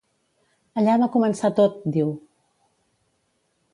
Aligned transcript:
Allà 0.81 0.95
va 1.03 1.09
començar 1.17 1.51
tot, 1.59 1.77
diu. 1.99 2.09